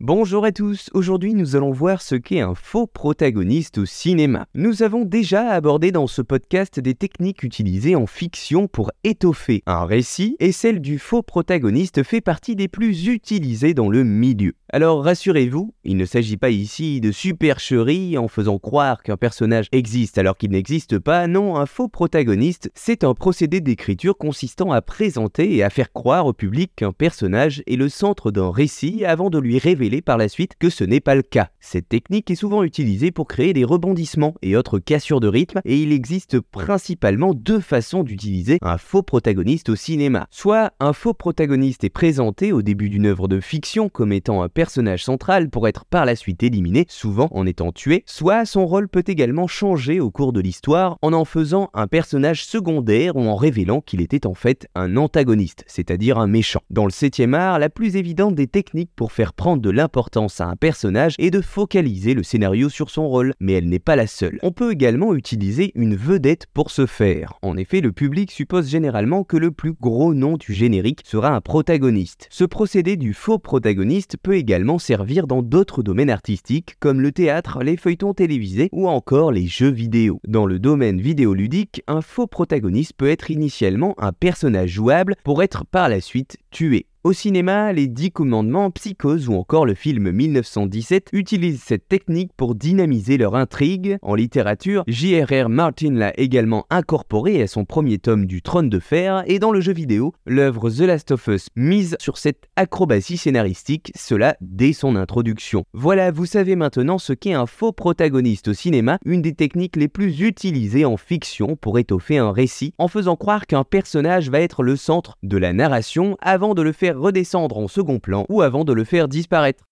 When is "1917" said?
90.10-91.10